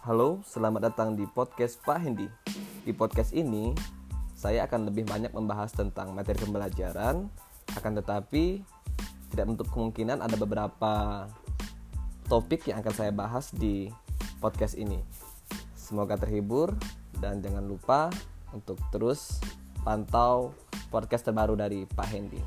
Halo, 0.00 0.40
selamat 0.48 0.80
datang 0.88 1.12
di 1.12 1.28
podcast 1.28 1.76
Pak 1.84 2.00
Hendi. 2.00 2.24
Di 2.88 2.92
podcast 2.96 3.36
ini, 3.36 3.76
saya 4.32 4.64
akan 4.64 4.88
lebih 4.88 5.04
banyak 5.04 5.28
membahas 5.28 5.76
tentang 5.76 6.16
materi 6.16 6.40
pembelajaran, 6.40 7.28
akan 7.76 7.92
tetapi 8.00 8.64
tidak 9.28 9.44
menutup 9.44 9.68
kemungkinan 9.68 10.24
ada 10.24 10.32
beberapa 10.40 11.28
topik 12.32 12.72
yang 12.72 12.80
akan 12.80 12.94
saya 12.96 13.12
bahas 13.12 13.52
di 13.52 13.92
podcast 14.40 14.72
ini. 14.80 15.04
Semoga 15.76 16.16
terhibur 16.16 16.72
dan 17.20 17.44
jangan 17.44 17.68
lupa 17.68 18.08
untuk 18.56 18.80
terus 18.88 19.36
pantau 19.84 20.56
podcast 20.88 21.28
terbaru 21.28 21.60
dari 21.60 21.84
Pak 21.84 22.08
Hendi. 22.08 22.40